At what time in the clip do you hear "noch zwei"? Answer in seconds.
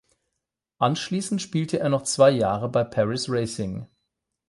1.89-2.31